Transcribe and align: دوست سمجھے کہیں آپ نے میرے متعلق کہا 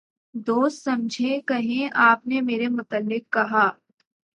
دوست 0.45 0.83
سمجھے 0.83 1.39
کہیں 1.41 1.89
آپ 2.01 2.27
نے 2.27 2.41
میرے 2.41 2.67
متعلق 2.67 3.31
کہا 3.33 3.69